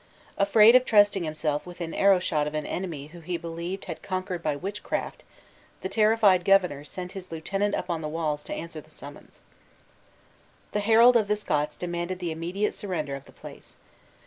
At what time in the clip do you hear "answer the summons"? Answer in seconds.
8.55-9.41